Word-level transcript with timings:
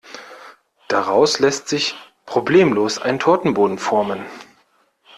Daraus 0.87 1.37
lässt 1.37 1.67
sich 1.67 1.93
problemlos 2.25 2.97
ein 2.99 3.19
Tortenboden 3.19 3.77
formen. 3.77 4.25